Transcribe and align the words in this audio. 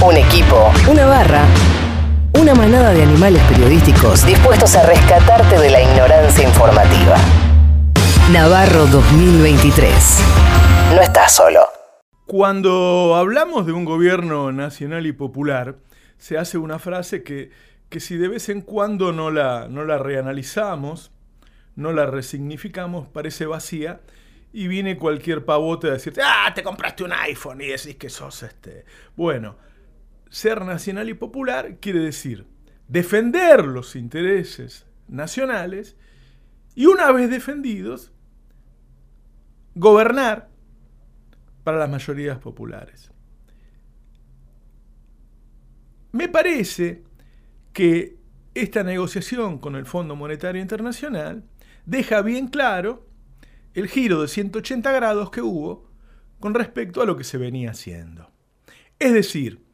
Un 0.00 0.16
equipo. 0.16 0.70
Una 0.88 1.06
barra. 1.06 1.44
Una 2.38 2.54
manada 2.54 2.94
de 2.94 3.02
animales 3.02 3.42
periodísticos 3.48 4.24
dispuestos 4.24 4.76
a 4.76 4.86
rescatarte 4.86 5.58
de 5.58 5.70
la 5.70 5.82
ignorancia 5.82 6.46
informativa. 6.46 7.16
Navarro 8.32 8.86
2023. 8.86 10.20
No 10.94 11.00
estás 11.00 11.34
solo. 11.34 11.66
Cuando 12.26 13.16
hablamos 13.16 13.66
de 13.66 13.72
un 13.72 13.84
gobierno 13.84 14.52
nacional 14.52 15.04
y 15.04 15.12
popular, 15.12 15.78
se 16.16 16.38
hace 16.38 16.58
una 16.58 16.78
frase 16.78 17.24
que, 17.24 17.50
que 17.88 17.98
si 17.98 18.16
de 18.16 18.28
vez 18.28 18.48
en 18.50 18.60
cuando 18.60 19.12
no 19.12 19.32
la, 19.32 19.66
no 19.68 19.84
la 19.84 19.98
reanalizamos, 19.98 21.10
no 21.74 21.92
la 21.92 22.06
resignificamos, 22.06 23.08
parece 23.08 23.46
vacía 23.46 24.00
y 24.52 24.68
viene 24.68 24.96
cualquier 24.96 25.44
pavote 25.44 25.88
a 25.88 25.92
decirte, 25.94 26.20
ah, 26.24 26.52
te 26.54 26.62
compraste 26.62 27.02
un 27.02 27.12
iPhone 27.12 27.60
y 27.62 27.66
decís 27.66 27.96
que 27.96 28.08
sos 28.08 28.44
este. 28.44 28.84
Bueno, 29.16 29.56
ser 30.30 30.64
nacional 30.64 31.08
y 31.08 31.14
popular 31.14 31.78
quiere 31.80 32.00
decir 32.00 32.46
defender 32.88 33.66
los 33.66 33.94
intereses 33.96 34.86
nacionales 35.06 35.96
y 36.74 36.86
una 36.86 37.12
vez 37.12 37.30
defendidos, 37.30 38.12
gobernar 39.74 40.48
para 41.64 41.78
las 41.78 41.90
mayorías 41.90 42.38
populares. 42.38 43.10
Me 46.12 46.28
parece 46.28 47.04
que 47.72 48.16
esta 48.54 48.82
negociación 48.82 49.58
con 49.58 49.76
el 49.76 49.86
Fondo 49.86 50.16
Monetario 50.16 50.62
Internacional 50.62 51.44
deja 51.84 52.22
bien 52.22 52.48
claro 52.48 53.06
el 53.74 53.88
giro 53.88 54.22
de 54.22 54.28
180 54.28 54.90
grados 54.92 55.30
que 55.30 55.42
hubo 55.42 55.90
con 56.40 56.54
respecto 56.54 57.02
a 57.02 57.06
lo 57.06 57.16
que 57.16 57.24
se 57.24 57.38
venía 57.38 57.72
haciendo. 57.72 58.30
Es 58.98 59.12
decir, 59.12 59.67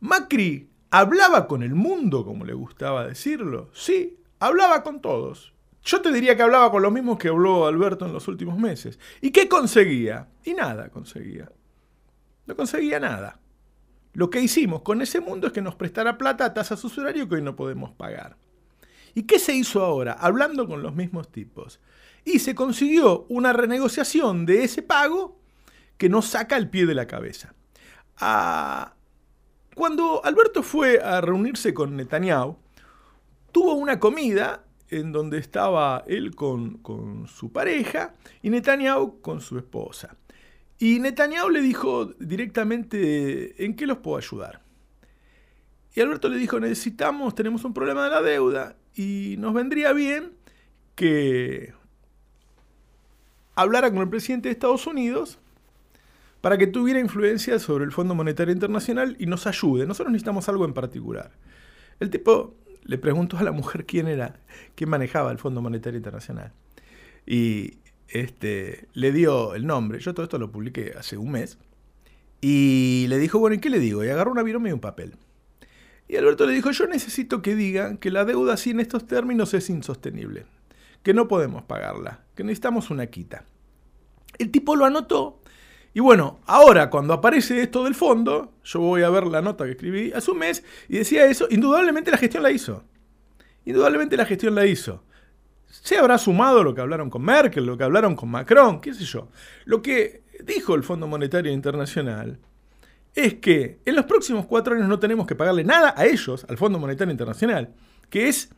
Macri 0.00 0.70
hablaba 0.90 1.46
con 1.46 1.62
el 1.62 1.74
mundo, 1.74 2.24
como 2.24 2.44
le 2.44 2.54
gustaba 2.54 3.06
decirlo. 3.06 3.70
Sí, 3.72 4.18
hablaba 4.38 4.82
con 4.82 5.00
todos. 5.00 5.52
Yo 5.84 6.02
te 6.02 6.12
diría 6.12 6.36
que 6.36 6.42
hablaba 6.42 6.70
con 6.70 6.82
los 6.82 6.92
mismos 6.92 7.18
que 7.18 7.28
habló 7.28 7.66
Alberto 7.66 8.04
en 8.06 8.12
los 8.12 8.28
últimos 8.28 8.58
meses. 8.58 8.98
¿Y 9.20 9.30
qué 9.30 9.48
conseguía? 9.48 10.28
Y 10.44 10.54
nada 10.54 10.90
conseguía. 10.90 11.50
No 12.46 12.56
conseguía 12.56 13.00
nada. 13.00 13.40
Lo 14.12 14.30
que 14.30 14.40
hicimos 14.40 14.82
con 14.82 15.00
ese 15.00 15.20
mundo 15.20 15.46
es 15.46 15.52
que 15.52 15.62
nos 15.62 15.74
prestara 15.74 16.18
plata 16.18 16.44
a 16.44 16.54
tasas 16.54 16.82
usuario 16.84 17.28
que 17.28 17.36
hoy 17.36 17.42
no 17.42 17.56
podemos 17.56 17.92
pagar. 17.92 18.36
¿Y 19.14 19.22
qué 19.22 19.38
se 19.38 19.54
hizo 19.54 19.84
ahora? 19.84 20.12
Hablando 20.12 20.66
con 20.66 20.82
los 20.82 20.94
mismos 20.94 21.30
tipos. 21.30 21.80
Y 22.24 22.40
se 22.40 22.54
consiguió 22.54 23.26
una 23.28 23.52
renegociación 23.52 24.44
de 24.44 24.64
ese 24.64 24.82
pago 24.82 25.40
que 25.96 26.08
nos 26.08 26.26
saca 26.26 26.56
el 26.56 26.68
pie 26.68 26.86
de 26.86 26.94
la 26.94 27.06
cabeza. 27.06 27.54
Ah, 28.18 28.94
cuando 29.78 30.24
Alberto 30.24 30.64
fue 30.64 31.00
a 31.00 31.20
reunirse 31.20 31.72
con 31.72 31.96
Netanyahu, 31.96 32.56
tuvo 33.52 33.74
una 33.74 34.00
comida 34.00 34.64
en 34.88 35.12
donde 35.12 35.38
estaba 35.38 36.02
él 36.08 36.34
con, 36.34 37.28
su 37.28 37.52
pareja 37.52 38.12
y 38.42 38.50
Netanyahu 38.50 39.20
con 39.20 39.40
su 39.40 39.56
esposa. 39.56 40.16
Y 40.80 40.98
Netanyahu 40.98 41.50
le 41.50 41.60
dijo 41.60 42.06
directamente, 42.06 43.64
¿en 43.64 43.76
qué 43.76 43.86
los 43.86 43.98
puedo 43.98 44.16
ayudar? 44.16 44.62
Y 45.94 46.00
Alberto 46.00 46.28
le 46.28 46.38
dijo, 46.38 46.58
necesitamos, 46.58 47.36
tenemos 47.36 47.62
un 47.64 47.72
problema 47.72 48.02
de 48.02 48.10
la 48.10 48.22
deuda 48.22 48.76
y 48.96 49.36
nos 49.38 49.54
vendría 49.54 49.92
bien 49.92 50.32
que 50.96 51.72
hablara 53.54 53.92
con 53.92 54.00
el 54.00 54.08
presidente 54.08 54.48
de 54.48 54.54
Estados 54.54 54.88
Unidos 54.88 55.38
para 56.40 56.58
que 56.58 56.66
tuviera 56.66 57.00
influencia 57.00 57.58
sobre 57.58 57.84
el 57.84 57.92
Fondo 57.92 58.14
Monetario 58.14 58.52
Internacional 58.52 59.16
y 59.18 59.26
nos 59.26 59.46
ayude. 59.46 59.86
Nosotros 59.86 60.12
necesitamos 60.12 60.48
algo 60.48 60.64
en 60.64 60.72
particular. 60.72 61.32
El 62.00 62.10
tipo 62.10 62.54
le 62.84 62.98
preguntó 62.98 63.38
a 63.38 63.42
la 63.42 63.52
mujer 63.52 63.86
quién 63.86 64.06
era, 64.06 64.40
quién 64.74 64.90
manejaba 64.90 65.32
el 65.32 65.38
Fondo 65.38 65.60
Monetario 65.60 65.96
Internacional. 65.96 66.52
Y 67.26 67.78
este, 68.08 68.88
le 68.94 69.12
dio 69.12 69.54
el 69.54 69.66
nombre. 69.66 69.98
Yo 69.98 70.14
todo 70.14 70.24
esto 70.24 70.38
lo 70.38 70.50
publiqué 70.50 70.94
hace 70.96 71.16
un 71.16 71.32
mes. 71.32 71.58
Y 72.40 73.06
le 73.08 73.18
dijo, 73.18 73.38
bueno, 73.38 73.56
¿y 73.56 73.58
qué 73.58 73.68
le 73.68 73.80
digo? 73.80 74.04
Y 74.04 74.08
agarró 74.08 74.30
una 74.30 74.44
viroma 74.44 74.68
y 74.68 74.72
un 74.72 74.80
papel. 74.80 75.16
Y 76.06 76.16
Alberto 76.16 76.46
le 76.46 76.54
dijo, 76.54 76.70
yo 76.70 76.86
necesito 76.86 77.42
que 77.42 77.54
digan 77.54 77.98
que 77.98 78.10
la 78.10 78.24
deuda 78.24 78.54
así 78.54 78.70
en 78.70 78.80
estos 78.80 79.06
términos 79.06 79.52
es 79.52 79.68
insostenible, 79.68 80.46
que 81.02 81.12
no 81.12 81.28
podemos 81.28 81.64
pagarla, 81.64 82.24
que 82.34 82.44
necesitamos 82.44 82.90
una 82.90 83.08
quita. 83.08 83.44
El 84.38 84.50
tipo 84.50 84.74
lo 84.74 84.86
anotó 84.86 85.42
y 85.94 86.00
bueno, 86.00 86.40
ahora 86.46 86.90
cuando 86.90 87.14
aparece 87.14 87.62
esto 87.62 87.84
del 87.84 87.94
fondo, 87.94 88.52
yo 88.64 88.80
voy 88.80 89.02
a 89.02 89.10
ver 89.10 89.26
la 89.26 89.42
nota 89.42 89.64
que 89.64 89.72
escribí 89.72 90.12
hace 90.12 90.30
un 90.30 90.38
mes 90.38 90.64
y 90.88 90.98
decía 90.98 91.26
eso, 91.26 91.46
indudablemente 91.50 92.10
la 92.10 92.18
gestión 92.18 92.42
la 92.42 92.50
hizo. 92.50 92.84
Indudablemente 93.64 94.16
la 94.16 94.24
gestión 94.24 94.54
la 94.54 94.66
hizo. 94.66 95.02
Se 95.66 95.98
habrá 95.98 96.18
sumado 96.18 96.62
lo 96.62 96.74
que 96.74 96.80
hablaron 96.80 97.10
con 97.10 97.22
Merkel, 97.22 97.66
lo 97.66 97.76
que 97.76 97.84
hablaron 97.84 98.16
con 98.16 98.30
Macron, 98.30 98.80
qué 98.80 98.94
sé 98.94 99.04
yo. 99.04 99.28
Lo 99.64 99.82
que 99.82 100.22
dijo 100.44 100.74
el 100.74 100.82
Fondo 100.82 101.06
Monetario 101.06 101.52
Internacional 101.52 102.38
es 103.14 103.34
que 103.34 103.80
en 103.84 103.96
los 103.96 104.04
próximos 104.04 104.46
cuatro 104.46 104.74
años 104.74 104.88
no 104.88 104.98
tenemos 104.98 105.26
que 105.26 105.34
pagarle 105.34 105.64
nada 105.64 105.94
a 105.96 106.06
ellos, 106.06 106.46
al 106.48 106.56
Fondo 106.56 106.78
Monetario 106.78 107.10
Internacional, 107.10 107.74
que 108.08 108.28
es 108.28 108.50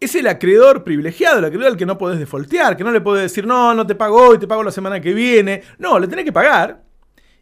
es 0.00 0.14
el 0.14 0.26
acreedor 0.26 0.82
privilegiado, 0.82 1.38
el 1.38 1.44
acreedor 1.44 1.72
al 1.72 1.76
que 1.76 1.86
no 1.86 1.98
podés 1.98 2.18
defoltear, 2.18 2.76
que 2.76 2.84
no 2.84 2.90
le 2.90 3.02
podés 3.02 3.24
decir, 3.24 3.46
no, 3.46 3.74
no 3.74 3.86
te 3.86 3.94
pago 3.94 4.28
hoy, 4.28 4.38
te 4.38 4.48
pago 4.48 4.62
la 4.62 4.72
semana 4.72 5.00
que 5.00 5.12
viene. 5.12 5.62
No, 5.78 5.98
le 5.98 6.08
tenés 6.08 6.24
que 6.24 6.32
pagar. 6.32 6.82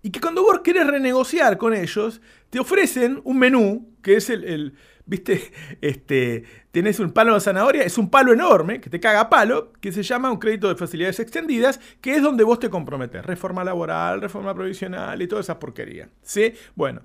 Y 0.03 0.11
que 0.11 0.21
cuando 0.21 0.43
vos 0.43 0.61
querés 0.61 0.87
renegociar 0.87 1.57
con 1.57 1.73
ellos, 1.73 2.21
te 2.51 2.59
ofrecen 2.59 3.21
un 3.25 3.39
menú, 3.39 3.95
que 4.03 4.17
es 4.17 4.29
el, 4.29 4.75
viste, 5.07 5.53
este, 5.81 6.45
tenés 6.73 6.99
un 6.99 7.13
palo 7.13 7.35
de 7.35 7.41
zanahoria, 7.41 7.83
es 7.83 7.97
un 7.97 8.11
palo 8.11 8.33
enorme, 8.33 8.81
que 8.81 8.91
te 8.91 8.99
caga 8.99 9.29
palo, 9.29 9.73
que 9.81 9.93
se 9.93 10.03
llama 10.03 10.31
un 10.31 10.39
crédito 10.39 10.69
de 10.69 10.75
facilidades 10.75 11.21
extendidas, 11.21 11.79
que 12.01 12.17
es 12.17 12.23
donde 12.23 12.43
vos 12.43 12.59
te 12.59 12.71
comprometes. 12.71 13.25
Reforma 13.25 13.63
laboral, 13.63 14.21
reforma 14.21 14.53
provisional 14.53 15.21
y 15.23 15.29
toda 15.29 15.43
esa 15.43 15.59
porquería. 15.59 16.09
¿Sí? 16.23 16.53
Bueno. 16.75 17.03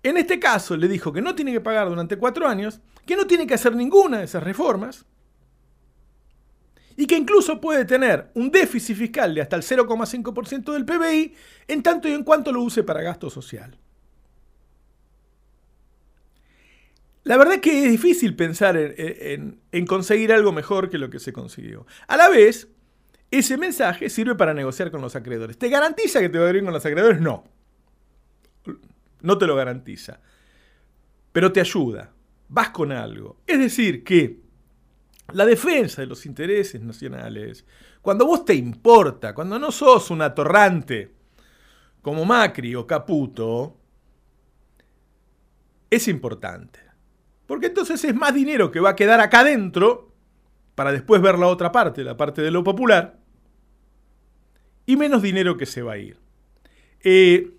En 0.00 0.16
este 0.16 0.38
caso 0.38 0.76
le 0.76 0.86
dijo 0.86 1.12
que 1.12 1.20
no 1.20 1.34
tiene 1.34 1.52
que 1.52 1.60
pagar 1.60 1.88
durante 1.88 2.16
cuatro 2.16 2.46
años, 2.46 2.80
que 3.08 3.16
no 3.16 3.26
tiene 3.26 3.46
que 3.46 3.54
hacer 3.54 3.74
ninguna 3.74 4.18
de 4.18 4.24
esas 4.24 4.42
reformas 4.42 5.06
y 6.96 7.06
que 7.06 7.16
incluso 7.16 7.60
puede 7.60 7.84
tener 7.84 8.30
un 8.34 8.50
déficit 8.50 8.96
fiscal 8.96 9.34
de 9.34 9.40
hasta 9.40 9.56
el 9.56 9.62
0,5% 9.62 10.72
del 10.72 10.84
PBI 10.84 11.34
en 11.68 11.82
tanto 11.82 12.08
y 12.08 12.12
en 12.12 12.22
cuanto 12.22 12.52
lo 12.52 12.62
use 12.62 12.84
para 12.84 13.02
gasto 13.02 13.30
social. 13.30 13.78
La 17.24 17.36
verdad 17.36 17.54
es 17.54 17.60
que 17.60 17.84
es 17.84 17.90
difícil 17.90 18.36
pensar 18.36 18.76
en, 18.76 19.60
en, 19.72 19.86
conseguir 19.86 20.32
algo 20.32 20.52
mejor 20.52 20.88
que 20.88 20.98
lo 20.98 21.10
que 21.10 21.18
se 21.18 21.32
consiguió. 21.32 21.86
A 22.06 22.16
la 22.16 22.28
vez, 22.28 22.68
ese 23.30 23.56
mensaje 23.56 24.08
sirve 24.10 24.34
para 24.34 24.54
negociar 24.54 24.90
con 24.90 25.00
los 25.00 25.16
acreedores. 25.16 25.58
¿Te 25.58 25.68
garantiza 25.68 26.20
que 26.20 26.28
te 26.28 26.38
va 26.38 26.44
a 26.44 26.48
ir 26.48 26.54
bien 26.54 26.64
con 26.64 26.74
los 26.74 26.86
acreedores? 26.86 27.20
No 27.20 27.44
no 29.20 29.38
te 29.38 29.46
lo 29.46 29.56
garantiza, 29.56 30.20
pero 31.32 31.52
te 31.52 31.60
ayuda, 31.60 32.12
vas 32.48 32.70
con 32.70 32.92
algo. 32.92 33.40
Es 33.46 33.58
decir, 33.58 34.04
que 34.04 34.40
la 35.32 35.44
defensa 35.44 36.00
de 36.00 36.06
los 36.06 36.24
intereses 36.26 36.80
nacionales, 36.80 37.64
cuando 38.00 38.26
vos 38.26 38.44
te 38.44 38.54
importa, 38.54 39.34
cuando 39.34 39.58
no 39.58 39.70
sos 39.70 40.10
un 40.10 40.22
atorrante 40.22 41.14
como 42.02 42.24
Macri 42.24 42.74
o 42.74 42.86
Caputo, 42.86 43.76
es 45.90 46.08
importante. 46.08 46.80
Porque 47.46 47.66
entonces 47.66 48.02
es 48.04 48.14
más 48.14 48.34
dinero 48.34 48.70
que 48.70 48.80
va 48.80 48.90
a 48.90 48.96
quedar 48.96 49.20
acá 49.20 49.40
adentro 49.40 50.12
para 50.74 50.92
después 50.92 51.20
ver 51.20 51.38
la 51.38 51.48
otra 51.48 51.72
parte, 51.72 52.04
la 52.04 52.16
parte 52.16 52.40
de 52.40 52.50
lo 52.50 52.62
popular, 52.62 53.18
y 54.86 54.96
menos 54.96 55.22
dinero 55.22 55.56
que 55.56 55.66
se 55.66 55.82
va 55.82 55.94
a 55.94 55.98
ir. 55.98 56.18
Eh, 57.02 57.57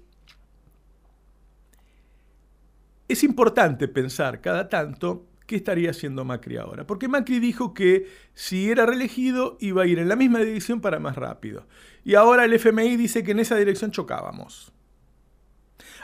es 3.10 3.24
importante 3.24 3.88
pensar 3.88 4.40
cada 4.40 4.70
tanto 4.70 5.26
qué 5.50 5.56
estaría 5.56 5.90
haciendo 5.90 6.24
Macri 6.24 6.58
ahora. 6.58 6.86
Porque 6.86 7.08
Macri 7.08 7.40
dijo 7.40 7.74
que 7.74 8.08
si 8.36 8.70
era 8.70 8.86
reelegido 8.86 9.58
iba 9.60 9.82
a 9.82 9.88
ir 9.88 9.98
en 9.98 10.08
la 10.08 10.16
misma 10.16 10.40
dirección 10.40 10.80
para 10.80 11.00
más 11.00 11.16
rápido. 11.16 11.66
Y 12.06 12.14
ahora 12.14 12.46
el 12.46 12.54
FMI 12.54 12.96
dice 12.98 13.24
que 13.24 13.32
en 13.32 13.40
esa 13.40 13.56
dirección 13.56 13.90
chocábamos. 13.90 14.72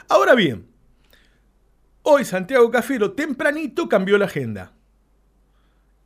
Ahora 0.08 0.34
bien, 0.34 0.66
hoy 2.02 2.24
Santiago 2.24 2.68
Cafiero 2.72 3.12
tempranito 3.12 3.88
cambió 3.88 4.18
la 4.18 4.24
agenda. 4.24 4.72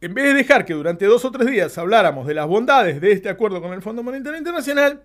En 0.02 0.12
vez 0.12 0.26
de 0.26 0.34
dejar 0.34 0.66
que 0.66 0.74
durante 0.74 1.06
dos 1.06 1.24
o 1.24 1.30
tres 1.30 1.50
días 1.50 1.76
habláramos 1.78 2.26
de 2.26 2.34
las 2.34 2.46
bondades 2.46 3.00
de 3.00 3.12
este 3.12 3.30
acuerdo 3.30 3.62
con 3.62 3.72
el 3.72 3.80
Fondo 3.80 4.02
Monetario 4.02 4.38
Internacional, 4.38 5.02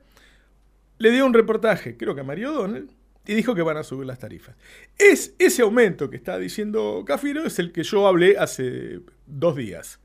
le 0.97 1.11
dio 1.11 1.25
un 1.25 1.33
reportaje, 1.33 1.97
creo 1.97 2.15
que 2.15 2.21
a 2.21 2.25
Mario 2.25 2.51
O'Donnell, 2.51 2.89
y 3.27 3.33
dijo 3.33 3.55
que 3.55 3.61
van 3.61 3.77
a 3.77 3.83
subir 3.83 4.05
las 4.05 4.19
tarifas. 4.19 4.55
Es 4.97 5.33
ese 5.39 5.61
aumento 5.61 6.09
que 6.09 6.17
está 6.17 6.37
diciendo 6.37 7.03
Cafiro 7.05 7.45
es 7.45 7.59
el 7.59 7.71
que 7.71 7.83
yo 7.83 8.07
hablé 8.07 8.37
hace 8.37 8.99
dos 9.25 9.55
días. 9.55 9.99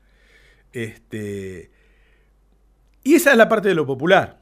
Este, 0.73 1.71
y 3.03 3.15
esa 3.15 3.31
es 3.31 3.37
la 3.37 3.49
parte 3.49 3.69
de 3.69 3.75
lo 3.75 3.85
popular. 3.85 4.39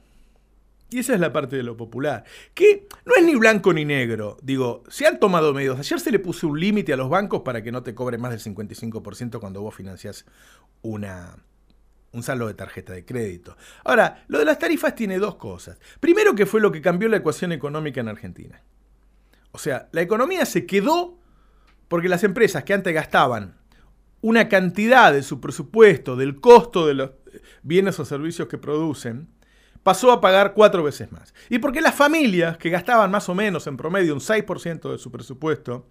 Y 0.90 0.98
esa 0.98 1.14
es 1.14 1.20
la 1.20 1.32
parte 1.32 1.56
de 1.56 1.62
lo 1.62 1.76
popular. 1.76 2.24
Que 2.52 2.88
no 3.04 3.14
es 3.16 3.24
ni 3.24 3.36
blanco 3.36 3.72
ni 3.72 3.84
negro. 3.84 4.36
Digo, 4.42 4.82
se 4.88 5.06
han 5.06 5.20
tomado 5.20 5.54
medios. 5.54 5.78
Ayer 5.78 6.00
se 6.00 6.10
le 6.10 6.18
puso 6.18 6.48
un 6.48 6.58
límite 6.58 6.92
a 6.92 6.96
los 6.96 7.08
bancos 7.08 7.42
para 7.42 7.62
que 7.62 7.70
no 7.70 7.82
te 7.82 7.94
cobren 7.94 8.20
más 8.20 8.32
del 8.32 8.54
55% 8.54 9.38
cuando 9.38 9.62
vos 9.62 9.74
financiás 9.74 10.26
una, 10.82 11.36
un 12.12 12.22
saldo 12.22 12.46
de 12.46 12.54
tarjeta 12.54 12.92
de 12.92 13.04
crédito. 13.04 13.56
Ahora, 13.84 14.24
lo 14.28 14.38
de 14.38 14.44
las 14.44 14.58
tarifas 14.58 14.94
tiene 14.94 15.18
dos 15.18 15.36
cosas. 15.36 15.78
Primero 16.00 16.34
que 16.34 16.46
fue 16.46 16.60
lo 16.60 16.72
que 16.72 16.82
cambió 16.82 17.08
la 17.08 17.18
ecuación 17.18 17.52
económica 17.52 18.00
en 18.00 18.08
Argentina. 18.08 18.62
O 19.52 19.58
sea, 19.58 19.88
la 19.92 20.02
economía 20.02 20.44
se 20.46 20.66
quedó 20.66 21.18
porque 21.88 22.08
las 22.08 22.24
empresas 22.24 22.64
que 22.64 22.74
antes 22.74 22.94
gastaban 22.94 23.58
una 24.20 24.48
cantidad 24.48 25.12
de 25.12 25.22
su 25.22 25.40
presupuesto, 25.40 26.16
del 26.16 26.40
costo 26.40 26.86
de 26.86 26.94
los 26.94 27.10
bienes 27.62 27.98
o 27.98 28.04
servicios 28.04 28.48
que 28.48 28.58
producen, 28.58 29.28
pasó 29.82 30.12
a 30.12 30.20
pagar 30.20 30.52
cuatro 30.54 30.82
veces 30.82 31.10
más. 31.10 31.34
Y 31.48 31.58
porque 31.58 31.80
las 31.80 31.94
familias 31.94 32.58
que 32.58 32.70
gastaban 32.70 33.10
más 33.10 33.28
o 33.28 33.34
menos 33.34 33.66
en 33.66 33.76
promedio 33.76 34.14
un 34.14 34.20
6% 34.20 34.92
de 34.92 34.98
su 34.98 35.10
presupuesto, 35.10 35.88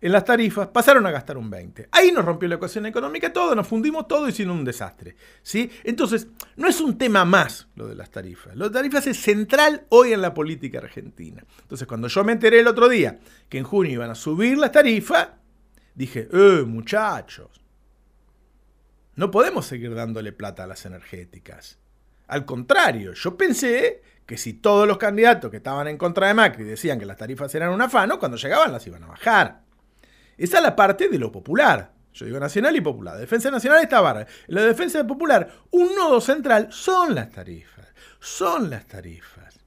en 0.00 0.12
las 0.12 0.24
tarifas 0.24 0.68
pasaron 0.68 1.06
a 1.06 1.10
gastar 1.10 1.36
un 1.36 1.50
20. 1.50 1.88
Ahí 1.92 2.12
nos 2.12 2.24
rompió 2.24 2.48
la 2.48 2.56
ecuación 2.56 2.86
económica 2.86 3.32
todo, 3.32 3.54
nos 3.54 3.66
fundimos 3.66 4.06
todo 4.06 4.28
y 4.28 4.32
sin 4.32 4.50
un 4.50 4.64
desastre. 4.64 5.16
¿sí? 5.42 5.70
Entonces, 5.84 6.28
no 6.56 6.68
es 6.68 6.80
un 6.80 6.98
tema 6.98 7.24
más 7.24 7.68
lo 7.74 7.86
de 7.86 7.94
las 7.94 8.10
tarifas. 8.10 8.56
De 8.56 8.70
tarifas 8.70 9.06
es 9.06 9.20
central 9.20 9.86
hoy 9.88 10.12
en 10.12 10.22
la 10.22 10.34
política 10.34 10.78
argentina. 10.78 11.44
Entonces, 11.62 11.86
cuando 11.86 12.08
yo 12.08 12.24
me 12.24 12.32
enteré 12.32 12.60
el 12.60 12.68
otro 12.68 12.88
día 12.88 13.18
que 13.48 13.58
en 13.58 13.64
junio 13.64 13.92
iban 13.92 14.10
a 14.10 14.14
subir 14.14 14.58
las 14.58 14.72
tarifas, 14.72 15.28
dije, 15.94 16.28
eh, 16.32 16.64
muchachos, 16.66 17.60
no 19.16 19.30
podemos 19.30 19.66
seguir 19.66 19.94
dándole 19.94 20.32
plata 20.32 20.64
a 20.64 20.68
las 20.68 20.86
energéticas. 20.86 21.78
Al 22.28 22.44
contrario, 22.44 23.14
yo 23.14 23.36
pensé 23.36 24.02
que 24.26 24.36
si 24.36 24.52
todos 24.52 24.86
los 24.86 24.98
candidatos 24.98 25.50
que 25.50 25.56
estaban 25.56 25.88
en 25.88 25.96
contra 25.96 26.28
de 26.28 26.34
Macri 26.34 26.62
decían 26.62 26.98
que 26.98 27.06
las 27.06 27.16
tarifas 27.16 27.52
eran 27.54 27.70
un 27.70 27.80
afano, 27.80 28.18
cuando 28.18 28.36
llegaban 28.36 28.70
las 28.70 28.86
iban 28.86 29.02
a 29.02 29.08
bajar. 29.08 29.62
Esa 30.38 30.58
es 30.58 30.62
la 30.62 30.76
parte 30.76 31.08
de 31.08 31.18
lo 31.18 31.30
popular. 31.30 31.92
Yo 32.14 32.24
digo 32.24 32.40
nacional 32.40 32.74
y 32.76 32.80
popular. 32.80 33.14
La 33.14 33.20
defensa 33.20 33.50
nacional 33.50 33.82
está 33.82 34.00
barra. 34.00 34.26
la 34.46 34.62
defensa 34.62 35.06
popular, 35.06 35.52
un 35.70 35.94
nodo 35.94 36.20
central 36.20 36.68
son 36.70 37.14
las 37.14 37.30
tarifas. 37.30 37.86
Son 38.20 38.70
las 38.70 38.86
tarifas. 38.86 39.58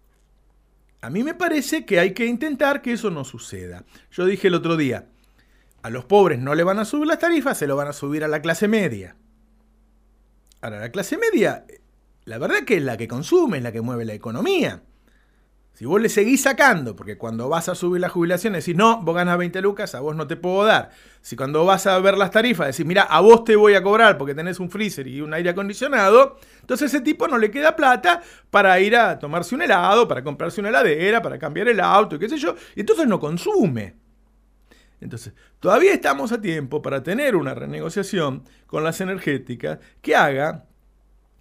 A 1.01 1.09
mí 1.09 1.23
me 1.23 1.33
parece 1.33 1.85
que 1.85 1.99
hay 1.99 2.13
que 2.13 2.25
intentar 2.25 2.81
que 2.81 2.93
eso 2.93 3.09
no 3.09 3.23
suceda. 3.23 3.83
Yo 4.11 4.25
dije 4.25 4.47
el 4.47 4.55
otro 4.55 4.77
día, 4.77 5.07
a 5.81 5.89
los 5.89 6.05
pobres 6.05 6.39
no 6.39 6.53
le 6.53 6.63
van 6.63 6.79
a 6.79 6.85
subir 6.85 7.07
las 7.07 7.19
tarifas, 7.19 7.57
se 7.57 7.67
lo 7.67 7.75
van 7.75 7.87
a 7.87 7.93
subir 7.93 8.23
a 8.23 8.27
la 8.27 8.41
clase 8.41 8.67
media. 8.67 9.15
Ahora, 10.61 10.79
la 10.79 10.91
clase 10.91 11.17
media, 11.17 11.65
la 12.25 12.37
verdad 12.37 12.63
que 12.65 12.77
es 12.77 12.83
la 12.83 12.97
que 12.97 13.07
consume, 13.07 13.57
es 13.57 13.63
la 13.63 13.71
que 13.71 13.81
mueve 13.81 14.05
la 14.05 14.13
economía. 14.13 14.83
Si 15.73 15.85
vos 15.85 16.01
le 16.01 16.09
seguís 16.09 16.43
sacando, 16.43 16.95
porque 16.95 17.17
cuando 17.17 17.47
vas 17.49 17.69
a 17.69 17.75
subir 17.75 18.01
la 18.01 18.09
jubilación 18.09 18.53
decís, 18.53 18.75
no, 18.75 19.01
vos 19.01 19.15
ganas 19.15 19.37
20 19.37 19.61
lucas, 19.61 19.95
a 19.95 20.01
vos 20.01 20.15
no 20.15 20.27
te 20.27 20.35
puedo 20.35 20.65
dar. 20.65 20.91
Si 21.21 21.35
cuando 21.35 21.65
vas 21.65 21.87
a 21.87 21.97
ver 21.99 22.17
las 22.17 22.29
tarifas 22.29 22.67
decís, 22.67 22.85
mira, 22.85 23.03
a 23.03 23.21
vos 23.21 23.43
te 23.45 23.55
voy 23.55 23.73
a 23.73 23.81
cobrar 23.81 24.17
porque 24.17 24.35
tenés 24.35 24.59
un 24.59 24.69
freezer 24.69 25.07
y 25.07 25.21
un 25.21 25.33
aire 25.33 25.49
acondicionado, 25.49 26.37
entonces 26.59 26.93
ese 26.93 27.01
tipo 27.01 27.27
no 27.27 27.37
le 27.37 27.49
queda 27.49 27.75
plata 27.75 28.21
para 28.49 28.79
ir 28.79 28.95
a 28.95 29.17
tomarse 29.17 29.55
un 29.55 29.61
helado, 29.61 30.07
para 30.07 30.23
comprarse 30.23 30.59
una 30.59 30.69
heladera, 30.69 31.21
para 31.21 31.39
cambiar 31.39 31.69
el 31.69 31.79
auto 31.79 32.17
y 32.17 32.19
qué 32.19 32.29
sé 32.29 32.37
yo, 32.37 32.55
y 32.75 32.81
entonces 32.81 33.07
no 33.07 33.19
consume. 33.19 33.95
Entonces, 34.99 35.33
todavía 35.59 35.93
estamos 35.93 36.31
a 36.31 36.39
tiempo 36.39 36.81
para 36.81 37.01
tener 37.01 37.35
una 37.35 37.55
renegociación 37.55 38.43
con 38.67 38.83
las 38.83 39.01
energéticas 39.01 39.79
que 40.01 40.15
haga 40.15 40.65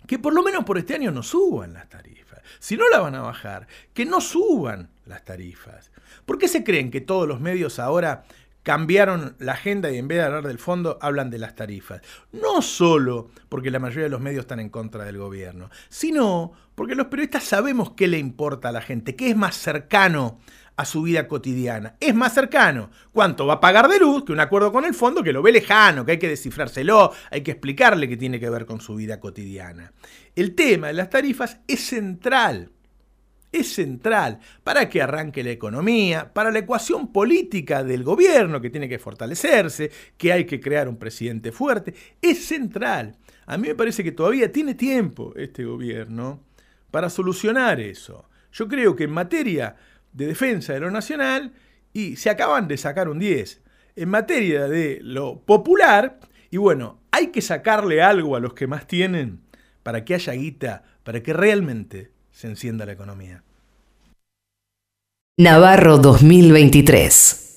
que 0.07 0.19
por 0.19 0.33
lo 0.33 0.43
menos 0.43 0.65
por 0.65 0.79
este 0.79 0.95
año 0.95 1.11
no 1.11 1.23
suban 1.23 1.75
las 1.75 1.89
tarifas. 1.89 2.30
Si 2.59 2.77
no 2.77 2.89
la 2.89 3.01
van 3.01 3.15
a 3.15 3.23
bajar, 3.23 3.67
que 3.95 4.05
no 4.05 4.21
suban 4.21 4.91
las 5.07 5.25
tarifas. 5.25 5.91
¿Por 6.25 6.39
qué 6.39 6.49
se 6.49 6.65
creen 6.65 6.91
que 6.91 7.01
todos 7.01 7.27
los 7.27 7.41
medios 7.41 7.79
ahora 7.79 8.25
cambiaron 8.63 9.37
la 9.39 9.53
agenda 9.53 9.91
y 9.91 9.97
en 9.97 10.07
vez 10.07 10.19
de 10.19 10.25
hablar 10.25 10.47
del 10.47 10.59
fondo 10.59 10.99
hablan 11.01 11.31
de 11.31 11.39
las 11.39 11.55
tarifas? 11.55 12.03
No 12.33 12.63
solo 12.63 13.31
porque 13.49 13.71
la 13.71 13.79
mayoría 13.79 14.05
de 14.05 14.11
los 14.11 14.21
medios 14.21 14.43
están 14.43 14.61
en 14.61 14.69
contra 14.69 15.05
del 15.05 15.19
gobierno, 15.19 15.71
sino 15.89 16.53
porque 16.75 16.95
los 16.95 17.07
periodistas 17.07 17.45
sabemos 17.45 17.93
qué 17.93 18.09
le 18.09 18.19
importa 18.19 18.69
a 18.69 18.73
la 18.73 18.83
gente, 18.83 19.17
qué 19.17 19.31
es 19.31 19.37
más 19.37 19.57
cercano 19.57 20.39
a 20.81 20.87
su 20.87 21.03
vida 21.03 21.29
cotidiana. 21.29 21.97
Es 22.01 22.15
más 22.15 22.33
cercano 22.33 22.91
cuánto 23.13 23.47
va 23.47 23.55
a 23.55 23.61
pagar 23.61 23.87
de 23.87 23.99
luz 23.99 24.25
que 24.25 24.33
un 24.33 24.41
acuerdo 24.41 24.73
con 24.73 24.87
el 24.87 24.95
fondo 24.95 25.23
que 25.23 25.33
lo 25.33 25.43
ve 25.43 25.53
lejano, 25.53 26.07
que 26.07 26.13
hay 26.13 26.19
que 26.19 26.29
descifrárselo, 26.29 27.13
hay 27.31 27.43
que 27.43 27.51
explicarle 27.51 28.09
que 28.09 28.17
tiene 28.17 28.41
que 28.41 28.49
ver 28.49 28.65
con 28.65 28.81
su 28.81 28.95
vida 28.95 29.21
cotidiana. 29.21 29.93
El 30.35 30.55
tema 30.55 30.87
de 30.87 30.95
las 30.95 31.11
tarifas 31.11 31.61
es 31.69 31.81
central. 31.81 32.71
Es 33.53 33.75
central 33.75 34.39
para 34.65 34.89
que 34.89 35.03
arranque 35.03 35.45
la 35.45 35.51
economía, 35.51 36.33
para 36.33 36.51
la 36.51 36.61
ecuación 36.61 37.13
política 37.13 37.85
del 37.85 38.03
gobierno 38.03 38.63
que 38.63 38.71
tiene 38.71 38.89
que 38.89 38.99
fortalecerse, 38.99 39.91
que 40.17 40.33
hay 40.33 40.47
que 40.47 40.61
crear 40.61 40.89
un 40.89 40.97
presidente 40.97 41.53
fuerte. 41.53 41.93
Es 42.23 42.47
central. 42.47 43.19
A 43.45 43.59
mí 43.59 43.69
me 43.69 43.75
parece 43.75 44.03
que 44.03 44.13
todavía 44.13 44.51
tiene 44.51 44.75
tiempo 44.75 45.35
este 45.37 45.65
gobierno 45.65 46.43
para 46.91 47.11
solucionar 47.11 47.81
eso. 47.81 48.31
Yo 48.53 48.67
creo 48.67 48.97
que 48.97 49.05
en 49.05 49.13
materia 49.13 49.77
de 50.13 50.27
defensa 50.27 50.73
de 50.73 50.81
lo 50.81 50.91
nacional 50.91 51.53
y 51.93 52.17
se 52.17 52.31
acaban 52.31 52.69
de 52.69 52.77
sacar 52.77 53.09
un 53.09 53.19
10 53.19 53.63
en 53.97 54.09
materia 54.09 54.69
de 54.69 55.01
lo 55.03 55.41
popular. 55.41 56.21
Y 56.51 56.57
bueno, 56.57 57.01
hay 57.11 57.29
que 57.29 57.43
sacarle 57.43 58.03
algo 58.03 58.37
a 58.37 58.41
los 58.41 58.55
que 58.55 58.67
más 58.67 58.87
tienen 58.87 59.41
para 59.83 60.05
que 60.05 60.15
haya 60.15 60.33
guita, 60.33 60.85
para 61.03 61.23
que 61.23 61.33
realmente 61.33 62.11
se 62.31 62.47
encienda 62.47 62.87
la 62.87 62.93
economía. 62.93 63.43
Navarro 65.39 65.99
2023 65.99 67.50